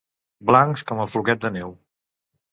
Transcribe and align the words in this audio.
Blancs 0.49 0.83
com 0.91 1.01
en 1.03 1.11
Floquet 1.15 1.43
de 1.43 1.51
Neu. 1.57 1.75